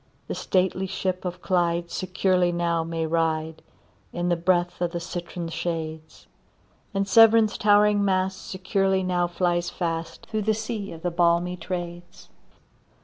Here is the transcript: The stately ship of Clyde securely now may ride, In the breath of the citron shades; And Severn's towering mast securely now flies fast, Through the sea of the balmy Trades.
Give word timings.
The 0.27 0.33
stately 0.33 0.87
ship 0.87 1.25
of 1.25 1.43
Clyde 1.43 1.91
securely 1.91 2.51
now 2.51 2.83
may 2.83 3.05
ride, 3.05 3.61
In 4.11 4.29
the 4.29 4.35
breath 4.35 4.81
of 4.81 4.93
the 4.93 4.99
citron 4.99 5.47
shades; 5.49 6.25
And 6.91 7.07
Severn's 7.07 7.55
towering 7.55 8.03
mast 8.03 8.49
securely 8.49 9.03
now 9.03 9.27
flies 9.27 9.69
fast, 9.69 10.25
Through 10.25 10.41
the 10.41 10.55
sea 10.55 10.91
of 10.91 11.03
the 11.03 11.11
balmy 11.11 11.55
Trades. 11.55 12.29